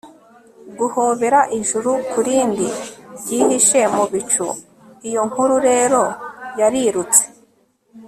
guhobera 0.79 1.39
ijuru 1.59 1.91
kurindi 2.11 2.67
ryihishe 3.19 3.81
mu 3.95 4.03
bicu. 4.11 4.45
iyo 5.07 5.21
nkuru 5.29 5.55
rero 5.67 6.01
yarirutse 6.59 7.23